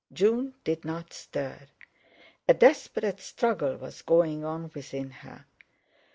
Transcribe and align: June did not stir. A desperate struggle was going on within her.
June 0.11 0.55
did 0.63 0.83
not 0.83 1.13
stir. 1.13 1.59
A 2.49 2.55
desperate 2.55 3.19
struggle 3.19 3.77
was 3.77 4.01
going 4.01 4.43
on 4.43 4.71
within 4.73 5.11
her. 5.11 5.45